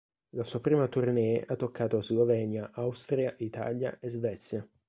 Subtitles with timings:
[0.31, 4.67] La sua prima tournée ha toccato Slovenia, Austria, Italia e Svezia.